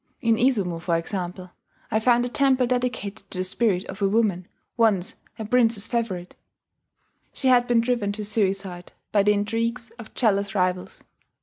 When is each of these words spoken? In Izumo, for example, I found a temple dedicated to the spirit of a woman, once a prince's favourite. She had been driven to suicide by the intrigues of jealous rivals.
In 0.19 0.35
Izumo, 0.35 0.79
for 0.81 0.97
example, 0.97 1.51
I 1.91 1.99
found 1.99 2.25
a 2.25 2.29
temple 2.29 2.65
dedicated 2.65 3.29
to 3.29 3.37
the 3.37 3.43
spirit 3.43 3.85
of 3.85 4.01
a 4.01 4.09
woman, 4.09 4.47
once 4.75 5.17
a 5.37 5.45
prince's 5.45 5.85
favourite. 5.87 6.33
She 7.33 7.49
had 7.49 7.67
been 7.67 7.81
driven 7.81 8.11
to 8.13 8.25
suicide 8.25 8.93
by 9.11 9.21
the 9.21 9.33
intrigues 9.33 9.91
of 9.99 10.15
jealous 10.15 10.55
rivals. 10.55 11.03